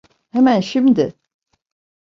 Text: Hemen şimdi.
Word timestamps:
Hemen 0.31 0.59
şimdi. 0.59 1.13